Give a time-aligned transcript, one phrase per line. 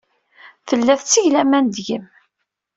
[0.67, 2.05] Tella tetteg laman deg-m.